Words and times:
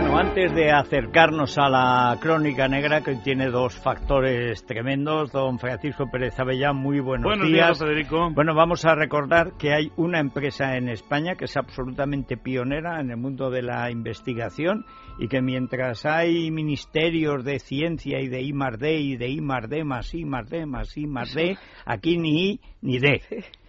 Bueno, 0.00 0.18
antes 0.18 0.54
de 0.54 0.70
acercarnos 0.70 1.58
a 1.58 1.68
la 1.68 2.18
crónica 2.22 2.66
negra, 2.68 3.02
que 3.02 3.16
tiene 3.16 3.50
dos 3.50 3.78
factores 3.78 4.64
tremendos, 4.64 5.30
don 5.30 5.58
Francisco 5.58 6.06
Pérez 6.10 6.40
Avellán, 6.40 6.76
muy 6.76 7.00
buenos, 7.00 7.24
buenos 7.24 7.46
días. 7.46 7.78
Federico. 7.78 8.30
Bueno, 8.30 8.54
vamos 8.54 8.86
a 8.86 8.94
recordar 8.94 9.58
que 9.58 9.74
hay 9.74 9.92
una 9.96 10.18
empresa 10.18 10.78
en 10.78 10.88
España 10.88 11.34
que 11.34 11.44
es 11.44 11.54
absolutamente 11.58 12.38
pionera 12.38 12.98
en 12.98 13.10
el 13.10 13.18
mundo 13.18 13.50
de 13.50 13.60
la 13.60 13.90
investigación 13.90 14.86
y 15.18 15.28
que 15.28 15.42
mientras 15.42 16.06
hay 16.06 16.50
ministerios 16.50 17.44
de 17.44 17.58
ciencia 17.58 18.20
y 18.22 18.28
de 18.28 18.40
I 18.40 18.54
más 18.54 18.78
D 18.78 18.94
y 19.00 19.16
de 19.18 19.28
I 19.28 19.42
más 19.42 19.68
D 19.68 19.84
más 19.84 20.14
I 20.14 20.24
más 20.24 20.48
D 20.48 20.64
más 20.64 20.96
I 20.96 21.06
más 21.06 21.34
D, 21.34 21.58
aquí 21.84 22.16
ni 22.16 22.52
I 22.52 22.60
ni 22.80 22.98
D. 23.00 23.20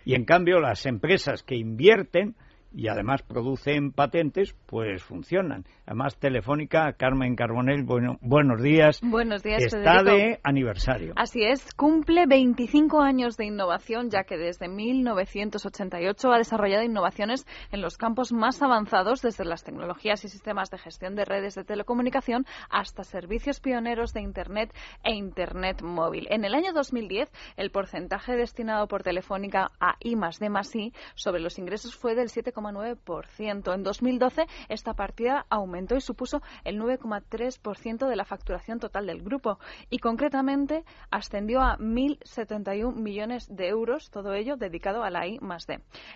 Y 0.06 0.16
en 0.16 0.24
cambio 0.24 0.62
las 0.62 0.86
empresas 0.86 1.44
que 1.44 1.58
invierten 1.58 2.36
y 2.74 2.88
además 2.88 3.22
producen 3.24 3.92
patentes, 3.92 4.56
pues 4.66 5.04
funcionan. 5.04 5.66
Además, 5.86 6.18
Telefónica, 6.18 6.94
Carmen 6.94 7.36
Carbonell, 7.36 7.84
bueno, 7.84 8.18
buenos 8.22 8.62
días. 8.62 9.00
Buenos 9.02 9.44
días, 9.44 9.64
Está 9.64 10.04
de 10.04 10.40
aniversario. 10.44 11.14
Así 11.16 11.44
es, 11.44 11.74
cumple 11.76 12.26
25 12.28 13.02
años 13.02 13.38
de 13.38 13.46
innovación, 13.46 14.10
ya 14.10 14.24
que 14.24 14.38
desde 14.38 14.68
1988 14.68 16.32
ha 16.32 16.38
desarrollado 16.38 16.84
innovaciones 16.84 17.46
en 17.72 17.82
los 17.82 17.98
campos 17.98 18.32
más 18.32 18.62
avanzados, 18.62 19.22
desde 19.22 19.46
las 19.46 19.64
tecnologías 19.64 20.24
y 20.24 20.30
sistemas 20.30 20.70
de 20.70 20.78
gestión 20.78 21.16
de 21.16 21.26
redes 21.26 21.56
de 21.56 21.64
telecomunicación 21.64 22.46
hasta 22.70 23.04
servicios 23.04 23.60
pioneros 23.60 24.14
de 24.14 24.22
Internet 24.22 24.74
e 25.04 25.14
Internet 25.14 25.82
móvil. 25.82 26.28
En 26.30 26.46
el 26.46 26.54
año 26.54 26.74
2010, 26.74 27.30
el 27.58 27.72
porcentaje 27.72 28.36
destinado 28.36 28.88
por 28.88 29.04
Telefónica 29.04 29.72
a 29.80 29.96
I 30.00 30.16
más 30.16 30.40
D 30.40 30.50
más 30.50 30.74
I 30.76 30.94
sobre 31.16 31.42
los 31.42 31.60
ingresos 31.60 31.96
fue 31.96 32.16
del 32.16 32.30
7,9%. 32.62 33.74
En 33.74 33.84
2012, 33.84 34.46
esta 34.70 34.94
partida 34.94 35.46
aumentó 35.50 35.96
y 35.96 36.02
supuso 36.02 36.42
el 36.64 36.80
9,3% 36.80 38.08
de 38.08 38.16
la 38.16 38.26
facturación 38.26 38.80
total 38.80 39.08
del 39.08 39.24
grupo 39.24 39.60
y 39.90 40.00
concretamente 40.00 40.84
ascendió 41.10 41.62
a 41.62 41.78
1.071 41.78 42.96
millones 42.96 43.48
de 43.54 43.68
euros, 43.68 44.10
todo 44.10 44.34
ello 44.34 44.58
dedicado 44.58 45.04
a 45.04 45.10
la 45.10 45.28
I. 45.28 45.40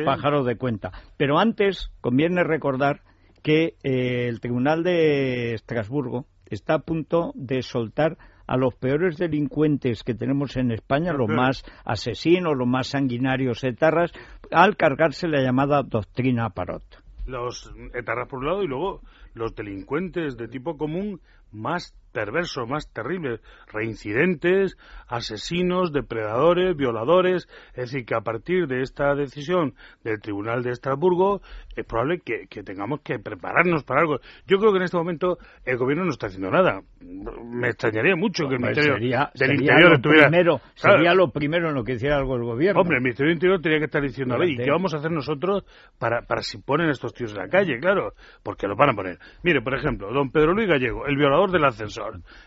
pájaro 0.06 0.44
de 0.44 0.56
cuenta. 0.56 0.92
Pero 1.18 1.38
antes 1.38 1.92
conviene 2.00 2.42
recordar 2.42 3.02
que 3.42 3.74
eh, 3.82 4.28
el 4.28 4.40
Tribunal 4.40 4.82
de 4.82 5.52
Estrasburgo 5.52 6.24
está 6.46 6.74
a 6.74 6.78
punto 6.78 7.32
de 7.34 7.60
soltar 7.60 8.16
a 8.46 8.56
los 8.56 8.74
peores 8.74 9.16
delincuentes 9.16 10.02
que 10.02 10.14
tenemos 10.14 10.56
en 10.56 10.72
España, 10.72 11.12
los 11.12 11.28
más 11.28 11.64
asesinos, 11.84 12.56
los 12.56 12.68
más 12.68 12.88
sanguinarios 12.88 13.64
etarras, 13.64 14.12
al 14.50 14.76
cargarse 14.76 15.28
la 15.28 15.42
llamada 15.42 15.82
doctrina 15.82 16.50
Parot. 16.50 16.82
Los 17.26 17.72
etarras 17.94 18.28
por 18.28 18.40
un 18.40 18.46
lado 18.46 18.62
y 18.62 18.66
luego 18.66 19.00
los 19.34 19.54
delincuentes 19.54 20.36
de 20.36 20.48
tipo 20.48 20.76
común 20.76 21.20
más 21.52 21.94
perversos, 22.12 22.68
más 22.68 22.90
terribles, 22.92 23.40
reincidentes, 23.72 24.76
asesinos, 25.08 25.92
depredadores, 25.92 26.76
violadores. 26.76 27.48
Es 27.70 27.90
decir, 27.90 28.04
que 28.04 28.14
a 28.14 28.20
partir 28.20 28.66
de 28.66 28.82
esta 28.82 29.14
decisión 29.14 29.74
del 30.04 30.20
Tribunal 30.20 30.62
de 30.62 30.70
Estrasburgo 30.70 31.40
es 31.74 31.84
probable 31.86 32.20
que, 32.20 32.46
tengamos 32.62 33.00
que 33.00 33.18
prepararnos 33.18 33.84
para 33.84 34.02
algo. 34.02 34.18
Yo 34.46 34.58
creo 34.58 34.72
que 34.72 34.78
en 34.78 34.84
este 34.84 34.96
momento 34.96 35.38
el 35.64 35.78
Gobierno 35.78 36.04
no 36.04 36.10
está 36.10 36.26
haciendo 36.26 36.50
nada. 36.50 36.82
Me 37.00 37.68
extrañaría 37.68 38.14
mucho 38.14 38.46
que 38.48 38.54
el 38.54 38.60
pues 38.60 38.76
Ministerio 38.76 39.30
del 39.34 39.60
Interior 39.60 39.94
estuviera... 39.94 40.28
Primero, 40.28 40.60
Sería 40.74 41.14
lo 41.14 41.30
primero 41.30 41.68
en 41.68 41.74
lo 41.74 41.84
que 41.84 41.94
hiciera 41.94 42.16
algo 42.16 42.36
el 42.36 42.44
Gobierno. 42.44 42.80
Hombre, 42.80 42.96
el 42.96 43.02
Ministerio 43.02 43.30
del 43.30 43.36
Interior 43.36 43.60
tenía 43.60 43.78
que 43.78 43.86
estar 43.86 44.02
diciendo, 44.02 44.36
¿y 44.44 44.56
qué 44.56 44.70
vamos 44.70 44.94
a 44.94 44.98
hacer 44.98 45.10
nosotros 45.10 45.64
para, 45.98 46.22
para 46.22 46.42
si 46.42 46.58
ponen 46.58 46.90
estos 46.90 47.14
tíos 47.14 47.32
en 47.32 47.38
la 47.38 47.48
calle? 47.48 47.78
Claro, 47.80 48.12
porque 48.42 48.66
lo 48.66 48.76
van 48.76 48.90
a 48.90 48.94
poner. 48.94 49.18
Mire, 49.42 49.62
por 49.62 49.74
ejemplo, 49.74 50.12
don 50.12 50.30
Pedro 50.30 50.52
Luis 50.52 50.68
Gallego, 50.68 51.06
el 51.06 51.16
violador 51.16 51.50
del 51.50 51.64
ascensor. 51.64 52.01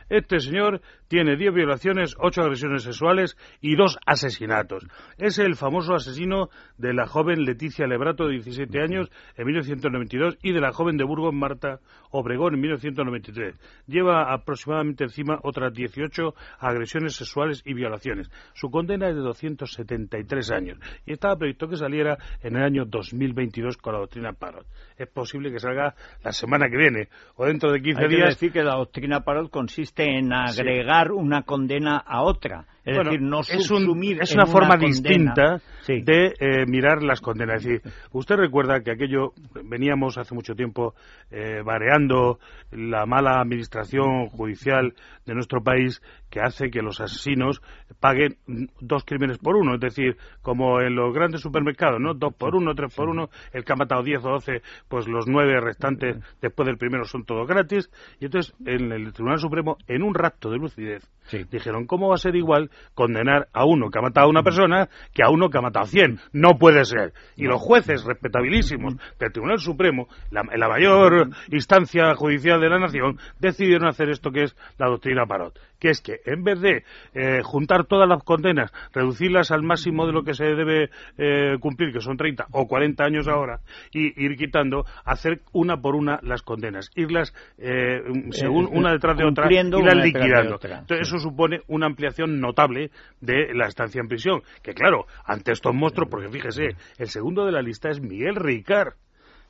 Este 0.09 0.39
señor 0.39 0.81
tiene 1.07 1.35
10 1.35 1.53
violaciones, 1.53 2.15
8 2.19 2.41
agresiones 2.41 2.83
sexuales 2.83 3.37
y 3.61 3.75
2 3.75 3.97
asesinatos. 4.05 4.85
Es 5.17 5.39
el 5.39 5.55
famoso 5.55 5.93
asesino 5.93 6.49
de 6.77 6.93
la 6.93 7.05
joven 7.07 7.43
Leticia 7.43 7.87
Lebrato, 7.87 8.25
de 8.25 8.33
17 8.33 8.81
años, 8.81 9.11
en 9.35 9.45
1992, 9.45 10.37
y 10.41 10.51
de 10.51 10.61
la 10.61 10.71
joven 10.71 10.97
de 10.97 11.03
Burgos, 11.03 11.33
Marta 11.33 11.79
Obregón, 12.11 12.55
en 12.55 12.61
1993. 12.61 13.55
Lleva 13.87 14.33
aproximadamente 14.33 15.03
encima 15.03 15.39
otras 15.43 15.73
18 15.73 16.33
agresiones 16.59 17.15
sexuales 17.15 17.61
y 17.65 17.73
violaciones. 17.73 18.29
Su 18.53 18.69
condena 18.69 19.09
es 19.09 19.15
de 19.15 19.21
273 19.21 20.51
años 20.51 20.79
y 21.05 21.13
estaba 21.13 21.37
previsto 21.37 21.67
que 21.67 21.77
saliera 21.77 22.17
en 22.41 22.55
el 22.55 22.63
año 22.63 22.85
2022 22.85 23.77
con 23.77 23.93
la 23.93 23.99
doctrina 23.99 24.33
Parot. 24.33 24.65
Es 24.97 25.07
posible 25.07 25.51
que 25.51 25.59
salga 25.59 25.95
la 26.23 26.31
semana 26.31 26.69
que 26.69 26.77
viene 26.77 27.09
o 27.35 27.45
dentro 27.45 27.71
de 27.71 27.81
15 27.81 28.01
Hay 28.01 28.07
días. 28.09 28.21
Que 28.21 28.29
decir 28.29 28.51
que 28.51 28.63
la 28.63 28.75
doctrina 28.75 29.21
Parot 29.21 29.44
consiste 29.49 30.17
en 30.17 30.33
agregar 30.33 31.11
una 31.11 31.43
condena 31.43 31.97
a 31.97 32.23
otra. 32.23 32.65
Es 32.85 32.97
decir, 32.97 33.21
no 33.21 33.39
es, 33.39 33.49
es 33.49 34.35
una 34.35 34.45
forma 34.45 34.77
distinta 34.77 35.59
de 35.87 36.33
eh, 36.39 36.65
mirar 36.67 37.01
las 37.01 37.19
condenas. 37.19 37.65
Es 37.65 37.81
decir, 37.81 37.93
usted 38.11 38.35
recuerda 38.35 38.81
que 38.81 38.91
aquello 38.91 39.33
veníamos 39.63 40.19
hace 40.19 40.35
mucho 40.35 40.53
tiempo 40.53 40.93
eh, 41.31 41.61
vareando 41.63 42.39
la 42.71 43.07
mala 43.07 43.41
administración 43.41 44.27
judicial 44.27 44.93
de 45.25 45.33
nuestro 45.33 45.63
país 45.63 46.01
que 46.29 46.41
hace 46.41 46.69
que 46.69 46.81
los 46.81 47.01
asesinos 47.01 47.61
paguen 47.99 48.37
dos 48.79 49.03
crímenes 49.03 49.37
por 49.37 49.55
uno, 49.55 49.75
es 49.75 49.79
decir, 49.79 50.17
como 50.41 50.81
en 50.81 50.95
los 50.95 51.13
grandes 51.13 51.41
supermercados, 51.41 51.99
¿no? 51.99 52.13
Dos 52.13 52.35
por 52.35 52.55
uno, 52.55 52.75
tres 52.75 52.93
por 52.93 53.09
uno, 53.09 53.29
el 53.53 53.63
que 53.63 53.73
ha 53.73 53.75
matado 53.75 54.03
diez 54.03 54.23
o 54.23 54.29
doce, 54.29 54.61
pues 54.87 55.07
los 55.07 55.27
nueve 55.27 55.59
restantes 55.59 56.17
después 56.41 56.67
del 56.67 56.77
primero 56.77 57.05
son 57.05 57.25
todos 57.25 57.47
gratis. 57.47 57.89
Y 58.19 58.25
entonces, 58.25 58.53
en 58.65 58.91
el 58.91 59.13
Tribunal 59.13 59.39
Supremo, 59.39 59.77
en 59.87 60.03
un 60.03 60.13
rapto 60.13 60.49
de 60.49 60.57
lucidez, 60.57 61.09
dijeron, 61.49 61.87
¿cómo 61.87 62.09
va 62.09 62.15
a 62.15 62.19
ser 62.19 62.35
igual 62.35 62.69
condenar 62.93 63.47
a 63.53 63.65
uno 63.65 63.89
que 63.89 63.99
ha 63.99 64.01
matado 64.01 64.27
a 64.27 64.29
una 64.29 64.43
persona 64.43 64.89
que 65.13 65.23
a 65.23 65.29
uno 65.29 65.49
que 65.49 65.57
ha 65.57 65.61
matado 65.61 65.85
a 65.85 65.87
cien? 65.87 66.19
No 66.33 66.57
puede 66.57 66.85
ser. 66.85 67.13
Y 67.35 67.45
los 67.45 67.61
jueces 67.61 68.03
respetabilísimos 68.03 68.95
del 69.19 69.31
Tribunal 69.31 69.59
Supremo, 69.59 70.07
la, 70.31 70.43
la 70.55 70.67
mayor 70.67 71.29
instancia 71.51 72.15
judicial 72.15 72.59
de 72.59 72.69
la 72.69 72.79
nación, 72.79 73.19
decidieron 73.39 73.87
hacer 73.87 74.09
esto 74.09 74.31
que 74.31 74.43
es 74.43 74.55
la 74.77 74.87
doctrina 74.87 75.25
Parot, 75.25 75.59
que 75.85 75.91
es 75.91 76.01
que 76.01 76.19
en 76.25 76.43
vez 76.43 76.59
de 76.61 76.83
eh, 77.13 77.41
juntar 77.43 77.85
todas 77.85 78.09
las 78.09 78.23
condenas, 78.23 78.73
reducirlas 78.91 79.51
al 79.51 79.61
máximo 79.61 80.07
de 80.07 80.13
lo 80.13 80.23
que 80.23 80.33
se 80.33 80.43
debe 80.43 80.89
eh, 81.15 81.57
cumplir, 81.59 81.93
que 81.93 82.01
son 82.01 82.17
30 82.17 82.47
o 82.53 82.67
40 82.67 83.03
años 83.03 83.27
ahora, 83.27 83.59
y 83.91 84.19
ir 84.19 84.35
quitando, 84.35 84.83
hacer 85.03 85.41
una 85.51 85.77
por 85.77 85.95
una 85.95 86.19
las 86.23 86.41
condenas, 86.41 86.89
irlas 86.95 87.35
eh, 87.59 88.01
según 88.31 88.67
una 88.71 88.93
detrás 88.93 89.15
de 89.15 89.25
otra, 89.25 89.47
irlas 89.51 89.95
liquidando. 89.95 90.59
Entonces 90.63 91.07
eso 91.07 91.19
supone 91.19 91.61
una 91.67 91.85
ampliación 91.85 92.39
notable 92.39 92.89
de 93.21 93.53
la 93.53 93.67
estancia 93.67 94.01
en 94.01 94.07
prisión, 94.07 94.41
que 94.63 94.73
claro, 94.73 95.05
ante 95.23 95.51
estos 95.51 95.75
monstruos, 95.75 96.09
porque 96.09 96.29
fíjese, 96.29 96.69
el 96.97 97.09
segundo 97.09 97.45
de 97.45 97.51
la 97.51 97.61
lista 97.61 97.91
es 97.91 98.01
Miguel 98.01 98.37
Ricard, 98.37 98.93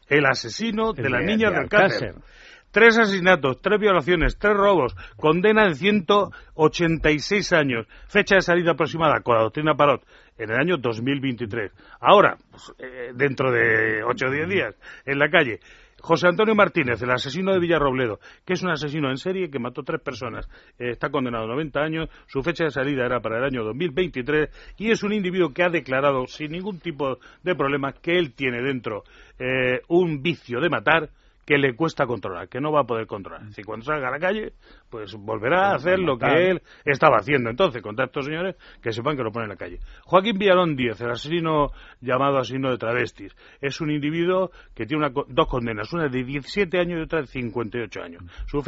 el 0.09 0.25
asesino 0.25 0.91
de, 0.91 1.09
la 1.09 1.21
niña 1.21 1.49
del 1.49 1.69
cáncer. 1.69 2.15
Tres 2.75 2.97
asesinatos, 2.97 3.61
tres 3.61 3.79
violaciones, 3.79 4.37
tres 4.37 4.53
robos, 4.53 4.93
condena 5.15 5.65
en 5.65 5.75
186 5.75 7.53
años, 7.53 7.87
fecha 8.09 8.35
de 8.35 8.41
salida 8.41 8.71
aproximada 8.71 9.21
con 9.21 9.37
la 9.37 9.43
doctrina 9.43 9.75
Parot 9.75 10.05
en 10.37 10.51
el 10.51 10.57
año 10.57 10.75
2023. 10.75 11.71
Ahora, 12.01 12.35
pues, 12.51 12.73
eh, 12.79 13.13
dentro 13.15 13.49
de 13.49 14.03
8 14.03 14.25
o 14.27 14.29
10 14.29 14.49
días, 14.49 14.75
en 15.05 15.19
la 15.19 15.29
calle, 15.29 15.61
José 16.01 16.27
Antonio 16.27 16.53
Martínez, 16.53 17.01
el 17.01 17.11
asesino 17.11 17.53
de 17.53 17.59
Villarrobledo, 17.59 18.19
que 18.45 18.55
es 18.55 18.61
un 18.61 18.71
asesino 18.71 19.09
en 19.09 19.15
serie 19.15 19.49
que 19.49 19.57
mató 19.57 19.81
tres 19.83 20.01
personas, 20.01 20.45
eh, 20.77 20.89
está 20.89 21.09
condenado 21.09 21.45
a 21.45 21.47
90 21.47 21.79
años, 21.79 22.09
su 22.27 22.43
fecha 22.43 22.65
de 22.65 22.71
salida 22.71 23.05
era 23.05 23.21
para 23.21 23.37
el 23.37 23.45
año 23.45 23.63
2023 23.63 24.49
y 24.79 24.91
es 24.91 25.01
un 25.01 25.13
individuo 25.13 25.53
que 25.53 25.63
ha 25.63 25.69
declarado 25.69 26.27
sin 26.27 26.51
ningún 26.51 26.81
tipo 26.81 27.19
de 27.41 27.55
problema 27.55 27.93
que 27.93 28.17
él 28.19 28.33
tiene 28.33 28.61
dentro 28.61 29.05
eh, 29.39 29.79
un 29.87 30.21
vicio 30.21 30.59
de 30.59 30.69
matar 30.69 31.09
que 31.45 31.57
le 31.57 31.75
cuesta 31.75 32.07
controlar, 32.07 32.49
que 32.49 32.59
no 32.59 32.71
va 32.71 32.81
a 32.81 32.83
poder 32.85 33.05
controlar. 33.05 33.43
Es 33.43 33.49
decir, 33.49 33.65
cuando 33.65 33.85
salga 33.85 34.07
a 34.07 34.11
la 34.11 34.19
calle, 34.19 34.53
pues 34.89 35.13
volverá 35.15 35.71
a 35.71 35.75
hacer 35.75 35.99
lo 35.99 36.17
que 36.17 36.49
él 36.49 36.61
estaba 36.83 37.17
haciendo. 37.17 37.51
Entonces, 37.51 37.83
contra 37.83 38.05
estos 38.05 38.25
señores, 38.25 38.55
que 38.81 38.91
sepan 38.91 39.15
que 39.15 39.23
lo 39.23 39.31
ponen 39.31 39.45
en 39.45 39.49
la 39.51 39.55
calle. 39.57 39.79
Joaquín 40.05 40.39
Villalón 40.39 40.75
Díez, 40.75 40.99
el 41.01 41.11
asesino 41.11 41.71
llamado 42.01 42.39
asesino 42.39 42.71
de 42.71 42.77
travestis, 42.77 43.35
es 43.61 43.79
un 43.79 43.91
individuo 43.91 44.49
que 44.73 44.87
tiene 44.87 45.07
dos 45.27 45.47
condenas, 45.47 45.93
una 45.93 46.07
de 46.07 46.23
17 46.23 46.79
años 46.79 46.99
y 46.99 47.03
otra 47.03 47.21
de 47.21 47.27
58 47.27 48.01
años. 48.01 48.23
Su, 48.47 48.63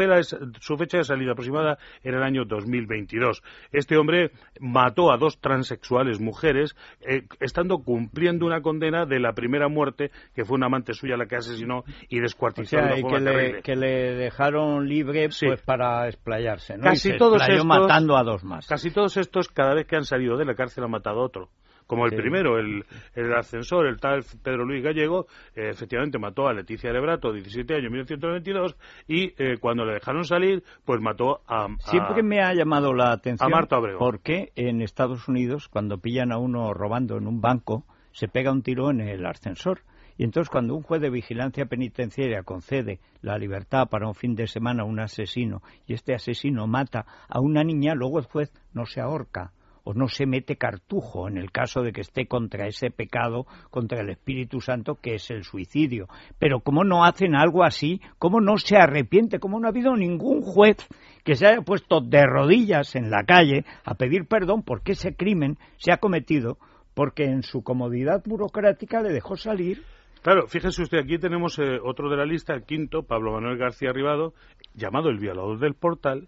su 0.60 0.78
fecha 0.78 0.98
de 0.98 1.04
salida 1.04 1.32
aproximada 1.32 1.80
era 2.04 2.18
el 2.18 2.24
año 2.24 2.46
2022. 2.46 3.42
Este 3.72 3.98
hombre 3.98 4.32
mató 4.60 5.12
a 5.12 5.18
dos 5.18 5.40
transexuales 5.42 6.20
mujeres, 6.20 6.76
eh, 7.02 7.24
estando 7.40 7.80
cumpliendo 7.80 8.46
una 8.46 8.62
condena 8.62 9.06
de 9.06 9.20
la 9.20 9.34
primera 9.34 9.68
muerte, 9.68 10.12
que 10.36 10.46
fue 10.46 10.58
una 10.58 10.68
amante 10.68 10.94
suya 10.94 11.18
la 11.18 11.26
que 11.26 11.38
asesinó 11.38 11.84
y 12.10 12.20
descuartizó 12.20 12.67
que 12.70 13.76
le, 13.76 14.16
dejaron 14.16 14.88
libre 14.88 15.30
pues 15.40 15.62
para 15.62 16.08
explayarse, 16.08 16.78
¿no? 16.78 16.84
Casi 16.84 17.18
todos 17.18 17.42
estos, 17.42 17.66
matando 17.66 18.18
a 18.18 18.24
dos 18.24 18.44
más. 18.44 18.68
Casi 18.68 18.92
todos 18.92 19.18
estos, 19.18 19.50
cada 19.50 19.74
vez 19.74 19.88
que 19.88 19.96
han 19.96 20.06
salido 20.06 20.38
de 20.38 20.46
la 20.46 20.56
cárcel, 20.56 20.84
han 20.84 20.92
matado 20.92 21.22
a 21.22 21.26
otro 21.26 21.50
como 21.88 22.06
el 22.06 22.16
primero, 22.16 22.60
el, 22.60 22.86
el, 23.16 23.34
ascensor, 23.34 23.88
el 23.88 24.00
tal 24.00 24.24
Pedro 24.44 24.66
Luis 24.66 24.84
Gallego, 24.84 25.28
eh, 25.56 25.70
efectivamente 25.70 26.20
mató 26.20 26.48
a 26.48 26.54
Leticia 26.54 26.92
Lebrato, 26.92 27.32
17 27.32 27.76
años, 27.76 27.90
1922, 27.92 28.76
y 29.08 29.34
eh, 29.38 29.58
cuando 29.60 29.86
le 29.86 29.94
dejaron 29.94 30.26
salir, 30.26 30.64
pues 30.86 31.02
mató 31.02 31.42
a, 31.48 31.68
Siempre 31.80 32.22
me 32.24 32.42
ha 32.42 32.54
llamado 32.54 32.94
la 32.94 33.14
atención 33.14 33.52
a 33.52 33.56
Marta 33.56 33.78
Abrego. 33.78 34.00
porque 34.00 34.52
en 34.56 34.82
Estados 34.82 35.28
Unidos, 35.28 35.70
cuando 35.70 35.98
pillan 35.98 36.32
a 36.32 36.38
uno 36.38 36.74
robando 36.74 37.18
en 37.18 37.26
un 37.26 37.40
banco, 37.40 37.86
se 38.12 38.28
pega 38.28 38.52
un 38.52 38.62
tiro 38.62 38.92
en 38.92 39.00
el 39.00 39.26
ascensor. 39.26 39.82
Y 40.18 40.24
entonces 40.24 40.50
cuando 40.50 40.76
un 40.76 40.84
juez 40.84 41.02
de 41.02 41.10
vigilancia 41.10 41.66
penitenciaria 41.66 42.44
concede 42.44 43.00
la 43.22 43.38
libertad 43.38 43.88
para 43.88 44.08
un 44.08 44.16
fin 44.16 44.36
de 44.36 44.48
semana 44.48 44.84
a 44.84 44.86
un 44.86 45.00
asesino 45.00 45.62
y 45.86 45.94
este 45.94 46.16
asesino 46.16 46.66
mata 46.68 47.06
a 47.28 47.40
una 47.40 47.64
niña, 47.64 47.94
luego 47.94 48.20
el 48.20 48.26
juez 48.26 48.52
no 48.74 48.86
se 48.86 49.00
ahorca 49.00 49.52
o 49.90 49.94
no 49.94 50.10
se 50.10 50.26
mete 50.26 50.58
cartujo 50.58 51.30
en 51.30 51.38
el 51.38 51.50
caso 51.50 51.82
de 51.82 51.94
que 51.94 52.02
esté 52.02 52.28
contra 52.28 52.68
ese 52.68 52.90
pecado, 52.90 53.46
contra 53.70 54.02
el 54.02 54.10
Espíritu 54.10 54.60
Santo, 54.60 54.96
que 54.96 55.16
es 55.16 55.32
el 55.32 55.46
suicidio. 55.46 56.10
Pero 56.40 56.60
¿cómo 56.60 56.84
no 56.84 57.06
hacen 57.06 57.36
algo 57.36 57.64
así? 57.64 58.02
¿Cómo 58.20 58.42
no 58.42 58.58
se 58.58 58.76
arrepiente? 58.76 59.40
¿Cómo 59.40 59.62
no 59.62 59.68
ha 59.68 59.70
habido 59.70 59.96
ningún 59.96 60.42
juez 60.42 60.76
que 61.24 61.36
se 61.36 61.48
haya 61.48 61.62
puesto 61.62 62.02
de 62.02 62.26
rodillas 62.26 62.98
en 62.98 63.10
la 63.10 63.24
calle 63.24 63.64
a 63.86 63.96
pedir 63.96 64.28
perdón 64.28 64.62
porque 64.62 64.92
ese 64.92 65.16
crimen 65.16 65.58
se 65.78 65.94
ha 65.94 65.98
cometido 65.98 66.58
porque 66.94 67.24
en 67.24 67.44
su 67.44 67.64
comodidad 67.64 68.24
burocrática 68.26 69.02
le 69.02 69.14
dejó 69.14 69.38
salir 69.38 69.86
Claro, 70.22 70.48
fíjese 70.48 70.82
usted, 70.82 71.00
aquí 71.00 71.18
tenemos 71.18 71.58
eh, 71.60 71.80
otro 71.84 72.10
de 72.10 72.18
la 72.18 72.26
lista, 72.26 72.54
el 72.54 72.64
quinto, 72.64 73.04
Pablo 73.04 73.34
Manuel 73.34 73.58
García 73.58 73.92
Ribado, 73.92 74.34
llamado 74.74 75.10
el 75.10 75.20
violador 75.20 75.60
del 75.60 75.74
portal, 75.74 76.28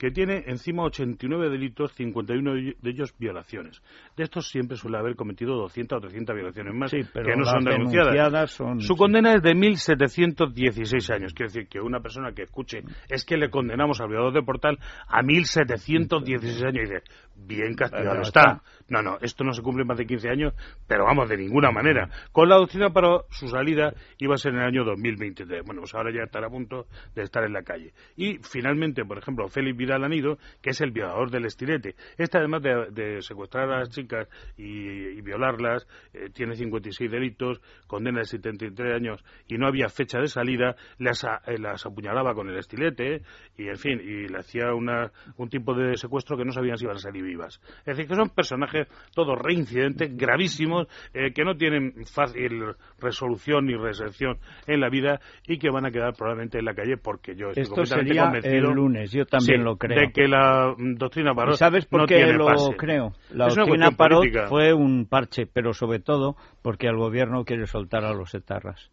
que 0.00 0.10
tiene 0.10 0.44
encima 0.46 0.84
89 0.84 1.50
delitos, 1.50 1.92
51 1.92 2.54
de 2.54 2.90
ellos 2.90 3.14
violaciones. 3.18 3.82
De 4.16 4.24
estos 4.24 4.48
siempre 4.48 4.78
suele 4.78 4.96
haber 4.96 5.14
cometido 5.14 5.54
200 5.56 5.98
o 5.98 6.00
300 6.00 6.34
violaciones 6.34 6.74
más 6.74 6.90
que 6.90 7.36
no 7.36 7.44
son 7.44 7.64
denunciadas. 7.64 8.50
Su 8.78 8.96
condena 8.96 9.34
es 9.34 9.42
de 9.42 9.50
1.716 9.50 11.14
años. 11.14 11.34
Quiere 11.34 11.52
decir 11.52 11.68
que 11.68 11.80
una 11.80 12.00
persona 12.00 12.32
que 12.32 12.44
escuche 12.44 12.82
es 13.10 13.26
que 13.26 13.36
le 13.36 13.50
condenamos 13.50 14.00
al 14.00 14.08
violador 14.08 14.32
del 14.32 14.44
portal 14.44 14.78
a 15.06 15.20
1.716 15.20 16.66
años 16.66 16.76
y 16.76 16.80
dice, 16.80 17.02
bien 17.46 17.74
castigado 17.74 18.22
está. 18.22 18.62
No, 18.88 19.02
no, 19.02 19.18
esto 19.20 19.44
no 19.44 19.52
se 19.52 19.62
cumple 19.62 19.84
más 19.84 19.96
de 19.98 20.04
15 20.04 20.28
años, 20.28 20.54
pero 20.88 21.04
vamos, 21.04 21.28
de 21.28 21.36
ninguna 21.36 21.70
manera. 21.70 22.08
Con 22.32 22.48
la 22.48 22.56
doctrina 22.56 22.90
para 22.90 23.20
su 23.30 23.46
salida 23.46 23.94
iba 24.18 24.34
a 24.34 24.38
ser 24.38 24.52
en 24.52 24.60
el 24.60 24.66
año 24.66 24.84
2023. 24.84 25.62
Bueno, 25.64 25.82
pues 25.82 25.94
ahora 25.94 26.10
ya 26.12 26.24
estará 26.24 26.48
a 26.48 26.50
punto 26.50 26.86
de 27.14 27.22
estar 27.22 27.44
en 27.44 27.52
la 27.52 27.62
calle. 27.62 27.92
Y 28.16 28.38
finalmente, 28.38 29.04
por 29.04 29.18
ejemplo, 29.18 29.46
Félix 29.48 29.76
Vidal 29.76 30.02
Anido, 30.02 30.38
que 30.60 30.70
es 30.70 30.80
el 30.80 30.90
violador 30.90 31.30
del 31.30 31.46
estilete. 31.46 31.94
Este, 32.18 32.38
además 32.38 32.62
de, 32.62 33.22
secuestrar 33.22 33.70
a 33.70 33.78
las 33.78 33.90
chicas 33.90 34.28
y, 34.56 35.20
violarlas, 35.20 35.86
eh, 36.12 36.30
tiene 36.32 36.56
56 36.56 37.10
delitos, 37.10 37.60
condena 37.86 38.20
de 38.20 38.24
73 38.24 38.94
años 38.94 39.24
y 39.46 39.56
no 39.56 39.68
había 39.68 39.88
fecha 39.88 40.18
de 40.18 40.26
salida, 40.26 40.74
las, 40.98 41.22
eh, 41.24 41.58
las 41.58 41.86
apuñalaba 41.86 42.34
con 42.34 42.48
el 42.48 42.58
estilete 42.58 43.22
y, 43.56 43.68
en 43.68 43.76
fin, 43.76 44.00
y 44.00 44.26
le 44.26 44.38
hacía 44.38 44.74
una, 44.74 45.12
un 45.36 45.48
tipo 45.48 45.74
de 45.74 45.96
secuestro 45.96 46.36
que 46.36 46.44
no 46.44 46.52
sabían 46.52 46.76
si 46.76 46.84
iban 46.84 46.96
a 46.96 47.00
salir 47.00 47.24
vivas. 47.30 47.60
Es 47.80 47.96
decir, 47.96 48.08
que 48.08 48.14
son 48.14 48.30
personajes 48.30 48.88
todos 49.14 49.38
reincidentes, 49.38 50.16
gravísimos, 50.16 50.88
eh, 51.14 51.32
que 51.32 51.44
no 51.44 51.54
tienen 51.56 52.04
fácil 52.06 52.74
resolución 52.98 53.66
ni 53.66 53.74
recepción 53.74 54.38
en 54.66 54.80
la 54.80 54.88
vida 54.88 55.20
y 55.46 55.58
que 55.58 55.70
van 55.70 55.86
a 55.86 55.90
quedar 55.90 56.14
probablemente 56.14 56.58
en 56.58 56.64
la 56.64 56.74
calle 56.74 56.96
porque 56.96 57.34
yo 57.36 57.48
estoy 57.48 57.62
Esto 57.62 57.86
sería 57.86 58.32
el 58.42 58.62
lunes, 58.62 59.12
yo 59.12 59.24
también 59.26 59.64
lo 59.64 59.76
creo. 59.76 59.98
De 60.00 60.12
que 60.12 60.26
la 60.26 60.74
doctrina 60.76 61.34
Parot 61.34 61.56
¿Sabes 61.56 61.86
por 61.86 62.06
qué 62.06 62.32
lo 62.32 62.46
creo? 62.76 63.12
La 63.30 63.48
doctrina 63.48 63.92
Parot 63.92 64.24
fue 64.48 64.72
un 64.72 65.06
parche, 65.06 65.46
pero 65.46 65.72
sobre 65.72 66.00
todo 66.00 66.36
porque 66.62 66.86
el 66.86 66.96
gobierno 66.96 67.44
quiere 67.44 67.66
soltar 67.66 68.04
a 68.04 68.12
los 68.12 68.34
etarras. 68.34 68.90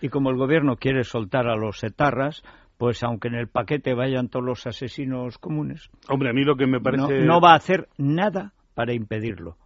Y 0.00 0.10
como 0.10 0.30
el 0.30 0.36
gobierno 0.36 0.76
quiere 0.76 1.02
soltar 1.02 1.48
a 1.48 1.56
los 1.56 1.82
etarras, 1.82 2.44
pues 2.78 3.02
aunque 3.02 3.28
en 3.28 3.34
el 3.34 3.48
paquete 3.48 3.92
vayan 3.92 4.28
todos 4.28 4.46
los 4.46 4.66
asesinos 4.66 5.36
comunes. 5.38 5.90
Hombre, 6.08 6.30
a 6.30 6.32
mí 6.32 6.44
lo 6.44 6.56
que 6.56 6.66
me 6.66 6.80
parece. 6.80 7.20
No, 7.26 7.40
va 7.40 7.52
a 7.52 7.56
hacer 7.56 7.88
nada 7.98 8.52
para 8.74 8.94
impedirlo. 8.94 9.56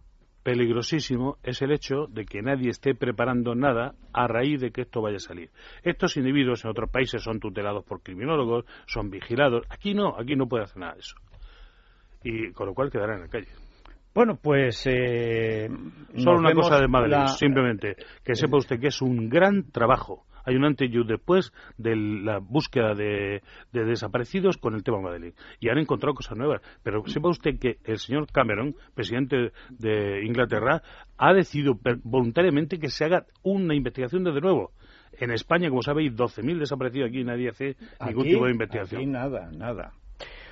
Peligrosísimo 0.41 1.37
es 1.41 1.61
el 1.61 1.71
hecho 1.71 2.07
de 2.09 2.25
que 2.25 2.41
nadie 2.41 2.69
esté 2.69 2.95
preparando 2.95 3.55
nada 3.55 3.93
a 4.11 4.27
raíz 4.27 4.59
de 4.59 4.71
que 4.71 4.81
esto 4.81 5.01
vaya 5.01 5.17
a 5.17 5.19
salir. 5.19 5.51
Estos 5.83 6.17
individuos 6.17 6.65
en 6.65 6.71
otros 6.71 6.89
países 6.89 7.21
son 7.21 7.39
tutelados 7.39 7.85
por 7.85 8.01
criminólogos, 8.01 8.65
son 8.87 9.09
vigilados. 9.09 9.63
Aquí 9.69 9.93
no, 9.93 10.15
aquí 10.19 10.35
no 10.35 10.47
puede 10.47 10.63
hacer 10.63 10.79
nada 10.79 10.95
de 10.95 10.99
eso. 10.99 11.15
Y 12.23 12.51
con 12.51 12.67
lo 12.67 12.73
cual 12.73 12.89
quedará 12.89 13.15
en 13.15 13.21
la 13.21 13.27
calle. 13.29 13.47
Bueno, 14.13 14.37
pues. 14.41 14.85
Eh, 14.87 15.69
Solo 16.17 16.39
una 16.39 16.53
cosa 16.53 16.79
de 16.79 16.87
Madrid, 16.87 17.25
simplemente. 17.37 17.95
Que 18.23 18.35
sepa 18.35 18.57
usted 18.57 18.79
que 18.79 18.87
es 18.87 19.01
un 19.01 19.29
gran 19.29 19.71
trabajo 19.71 20.25
hay 20.43 20.55
un 20.55 20.65
antes 20.65 20.89
y 20.91 20.97
un 20.97 21.07
después 21.07 21.51
de 21.77 21.95
la 21.95 22.39
búsqueda 22.39 22.93
de, 22.93 23.41
desaparecidos 23.71 24.57
con 24.57 24.75
el 24.75 24.83
tema 24.83 25.01
Madeleine. 25.01 25.35
Y 25.59 25.69
han 25.69 25.77
encontrado 25.77 26.13
cosas 26.13 26.37
nuevas. 26.37 26.61
Pero 26.83 27.03
sepa 27.07 27.29
usted 27.29 27.59
que 27.59 27.77
el 27.83 27.97
señor 27.99 28.27
Cameron, 28.31 28.75
presidente 28.93 29.51
de 29.69 30.25
Inglaterra, 30.25 30.81
ha 31.17 31.33
decidido 31.33 31.79
voluntariamente 32.03 32.79
que 32.79 32.89
se 32.89 33.05
haga 33.05 33.25
una 33.43 33.75
investigación 33.75 34.23
desde 34.23 34.41
nuevo. 34.41 34.71
En 35.19 35.31
España, 35.31 35.69
como 35.69 35.81
sabéis, 35.81 36.13
12.000 36.13 36.59
desaparecidos 36.59 37.09
aquí 37.09 37.23
nadie 37.23 37.49
hace 37.49 37.75
ningún 38.05 38.23
tipo 38.23 38.45
de 38.45 38.51
investigación. 38.51 39.01
Aquí 39.01 39.09
nada, 39.09 39.51
nada. 39.51 39.93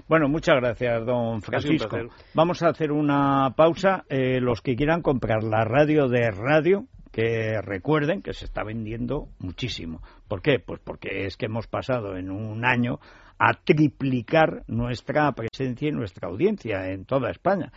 Bueno, 0.07 0.27
muchas 0.27 0.55
gracias, 0.57 1.05
don 1.05 1.41
Francisco. 1.41 1.97
Vamos 2.33 2.61
a 2.63 2.69
hacer 2.69 2.91
una 2.91 3.53
pausa. 3.55 4.03
Eh, 4.09 4.39
los 4.41 4.61
que 4.61 4.75
quieran 4.75 5.01
comprar 5.01 5.43
la 5.43 5.63
radio 5.63 6.07
de 6.07 6.29
radio, 6.31 6.85
que 7.11 7.61
recuerden 7.61 8.21
que 8.21 8.33
se 8.33 8.45
está 8.45 8.63
vendiendo 8.63 9.27
muchísimo. 9.39 10.01
¿Por 10.27 10.41
qué? 10.41 10.59
Pues 10.59 10.79
porque 10.83 11.25
es 11.25 11.37
que 11.37 11.47
hemos 11.47 11.67
pasado 11.67 12.15
en 12.17 12.31
un 12.31 12.65
año 12.65 12.99
a 13.37 13.53
triplicar 13.53 14.63
nuestra 14.67 15.31
presencia 15.31 15.89
y 15.89 15.91
nuestra 15.91 16.29
audiencia 16.29 16.91
en 16.91 17.05
toda 17.05 17.31
España. 17.31 17.71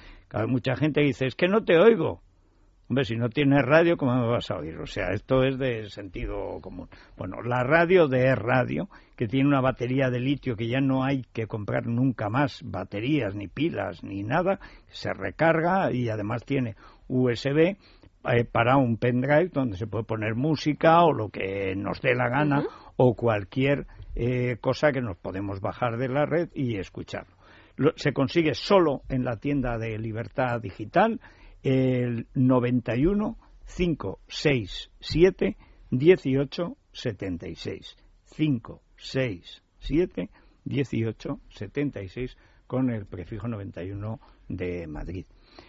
mucha 0.46 0.76
gente 0.76 1.00
dice, 1.00 1.26
es 1.26 1.34
que 1.34 1.48
no 1.48 1.64
te 1.64 1.78
oigo. 1.78 2.20
Hombre, 2.86 3.06
si 3.06 3.16
no 3.16 3.30
tienes 3.30 3.62
radio, 3.62 3.96
¿cómo 3.96 4.14
me 4.14 4.26
vas 4.26 4.50
a 4.50 4.58
oír? 4.58 4.76
O 4.76 4.86
sea, 4.86 5.12
esto 5.14 5.42
es 5.42 5.58
de 5.58 5.88
sentido 5.88 6.60
común. 6.60 6.90
Bueno, 7.16 7.40
la 7.40 7.64
radio 7.64 8.08
de 8.08 8.34
radio, 8.34 8.90
que 9.16 9.26
tiene 9.26 9.48
una 9.48 9.62
batería 9.62 10.10
de 10.10 10.20
litio 10.20 10.54
que 10.54 10.68
ya 10.68 10.82
no 10.82 11.02
hay 11.02 11.24
que 11.32 11.46
comprar 11.46 11.86
nunca 11.86 12.28
más 12.28 12.60
baterías, 12.62 13.34
ni 13.34 13.48
pilas, 13.48 14.04
ni 14.04 14.22
nada, 14.22 14.60
se 14.88 15.14
recarga 15.14 15.90
y 15.92 16.10
además 16.10 16.44
tiene 16.44 16.76
USB 17.08 17.78
eh, 18.26 18.44
para 18.44 18.76
un 18.76 18.96
pendrive 18.96 19.50
donde 19.52 19.76
se 19.76 19.86
puede 19.86 20.02
poner 20.04 20.34
música 20.34 21.04
o 21.04 21.12
lo 21.12 21.28
que 21.28 21.74
nos 21.76 22.00
dé 22.00 22.14
la 22.14 22.28
gana 22.28 22.64
o 22.96 23.14
cualquier 23.14 23.86
eh, 24.14 24.56
cosa 24.60 24.92
que 24.92 25.00
nos 25.00 25.16
podemos 25.16 25.60
bajar 25.60 25.96
de 25.98 26.08
la 26.08 26.24
red 26.24 26.48
y 26.54 26.78
escuchar. 26.78 27.26
se 27.96 28.12
consigue 28.12 28.54
solo 28.54 29.02
en 29.08 29.24
la 29.24 29.36
tienda 29.36 29.78
de 29.78 29.98
Libertad 29.98 30.60
Digital 30.60 31.20
el 31.62 32.28
91 32.34 33.36
567 33.66 35.56
1876 35.90 37.96
567 38.36 40.30
1876 40.64 42.36
con 42.66 42.90
el 42.90 43.06
prefijo 43.06 43.48
91 43.48 44.20
de 44.48 44.86
Madrid. 44.86 45.24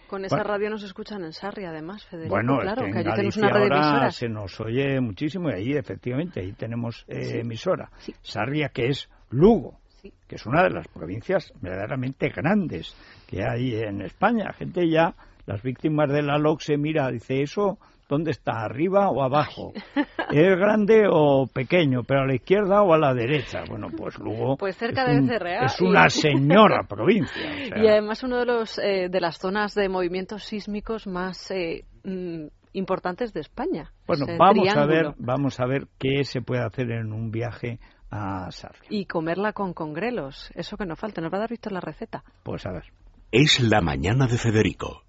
Con 0.06 0.24
esa 0.24 0.42
radio 0.42 0.70
nos 0.70 0.84
escuchan 0.84 1.24
en 1.24 1.32
Sarria, 1.32 1.70
además, 1.70 2.04
Federico. 2.04 2.34
Bueno, 2.34 2.58
claro, 2.60 2.84
que, 2.84 2.92
que 2.92 2.98
allí 2.98 3.10
tenemos 3.10 3.36
una 3.36 3.50
red 3.50 3.72
ahora 3.72 4.10
se 4.10 4.28
nos 4.28 4.60
oye 4.60 5.00
muchísimo 5.00 5.50
y 5.50 5.54
ahí, 5.54 5.72
efectivamente, 5.72 6.40
ahí 6.40 6.52
tenemos 6.52 7.04
eh, 7.08 7.40
emisora. 7.40 7.90
Sarria, 8.22 8.68
que 8.68 8.86
es 8.86 9.08
Lugo, 9.30 9.80
que 10.28 10.36
es 10.36 10.46
una 10.46 10.62
de 10.62 10.70
las 10.70 10.86
provincias 10.88 11.52
verdaderamente 11.60 12.28
grandes 12.28 12.94
que 13.26 13.42
hay 13.42 13.74
en 13.74 14.02
España. 14.02 14.52
Gente 14.52 14.88
ya, 14.88 15.14
las 15.46 15.62
víctimas 15.62 16.08
de 16.10 16.22
la 16.22 16.38
LOC 16.38 16.60
se 16.60 16.76
mira, 16.76 17.10
dice, 17.10 17.42
eso 17.42 17.78
¿Dónde 18.08 18.30
está? 18.30 18.64
¿Arriba 18.64 19.10
o 19.10 19.22
abajo? 19.22 19.72
¿Es 20.30 20.56
grande 20.56 21.06
o 21.10 21.46
pequeño? 21.46 22.04
¿Pero 22.04 22.20
a 22.20 22.26
la 22.26 22.34
izquierda 22.34 22.82
o 22.82 22.94
a 22.94 22.98
la 22.98 23.14
derecha? 23.14 23.64
Bueno, 23.68 23.88
pues 23.96 24.18
luego... 24.18 24.56
Pues 24.56 24.76
cerca 24.76 25.04
de 25.04 25.20
Becerrea. 25.20 25.64
Es 25.64 25.80
una 25.80 26.08
señora 26.10 26.84
provincia. 26.88 27.50
Y 27.76 27.86
además 27.88 28.22
uno 28.22 28.38
de, 28.38 28.46
los, 28.46 28.78
eh, 28.78 29.08
de 29.10 29.20
las 29.20 29.38
zonas 29.38 29.74
de 29.74 29.88
movimientos 29.88 30.44
sísmicos 30.44 31.06
más 31.06 31.50
eh, 31.50 31.84
mm, 32.04 32.46
importantes 32.74 33.32
de 33.32 33.40
España. 33.40 33.92
Bueno, 34.06 34.26
vamos 34.38 34.68
a, 34.68 34.86
ver, 34.86 35.14
vamos 35.18 35.60
a 35.60 35.66
ver 35.66 35.88
qué 35.98 36.24
se 36.24 36.42
puede 36.42 36.62
hacer 36.62 36.90
en 36.92 37.12
un 37.12 37.30
viaje 37.30 37.80
a 38.10 38.50
Sarria. 38.50 38.88
Y 38.88 39.06
comerla 39.06 39.52
con 39.52 39.72
congrelos, 39.72 40.50
eso 40.54 40.76
que 40.76 40.86
no 40.86 40.94
falta. 40.96 41.20
¿Nos 41.20 41.32
va 41.32 41.38
a 41.38 41.40
dar 41.40 41.50
visto 41.50 41.70
la 41.70 41.80
receta? 41.80 42.22
Pues 42.42 42.66
a 42.66 42.72
ver. 42.72 42.84
Es 43.32 43.60
la 43.60 43.80
mañana 43.80 44.26
de 44.26 44.38
Federico, 44.38 45.02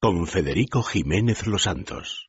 con 0.00 0.26
Federico 0.26 0.82
Jiménez 0.82 1.46
Los 1.46 1.64
Santos. 1.64 2.22